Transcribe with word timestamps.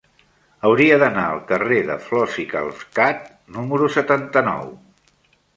Hauria 0.69 0.95
d'anar 1.03 1.25
al 1.33 1.41
carrer 1.51 1.77
de 1.91 1.99
Flos 2.07 2.39
i 2.45 2.45
Calcat 2.55 3.29
número 3.59 3.91
setanta-nou. 4.01 4.77